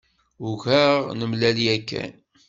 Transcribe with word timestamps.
Ugaɣ 0.49 0.97
nemlal 1.19 1.57
yakan. 1.65 2.13